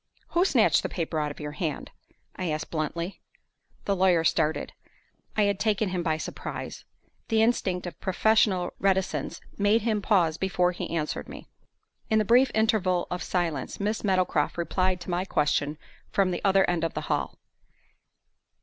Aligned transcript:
"Who 0.29 0.45
snatched 0.45 0.81
the 0.81 0.89
paper 0.89 1.19
out 1.19 1.29
of 1.29 1.39
your 1.39 1.51
hand?" 1.51 1.91
I 2.35 2.49
asked, 2.49 2.71
bluntly. 2.71 3.21
The 3.85 3.95
lawyer 3.95 4.23
started. 4.23 4.73
I 5.37 5.43
had 5.43 5.59
taken 5.59 5.89
him 5.89 6.01
by 6.01 6.17
surprise. 6.17 6.85
The 7.27 7.43
instinct 7.43 7.85
of 7.85 7.99
professional 8.01 8.73
reticence 8.79 9.41
made 9.59 9.83
him 9.83 10.01
pause 10.01 10.39
before 10.39 10.71
he 10.71 10.89
answered 10.89 11.29
me. 11.29 11.49
In 12.09 12.17
the 12.17 12.25
brief 12.25 12.49
interval 12.55 13.05
of 13.11 13.21
silence, 13.21 13.79
Miss 13.79 14.03
Meadowcroft 14.03 14.57
replied 14.57 14.99
to 15.01 15.11
my 15.11 15.23
question 15.23 15.77
from 16.09 16.31
the 16.31 16.41
other 16.43 16.67
end 16.67 16.83
of 16.83 16.95
the 16.95 17.01
hall. 17.01 17.37